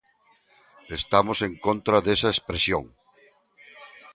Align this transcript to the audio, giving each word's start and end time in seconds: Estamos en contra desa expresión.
Estamos 0.99 1.37
en 1.47 1.53
contra 1.65 1.97
desa 2.05 2.29
expresión. 2.35 2.83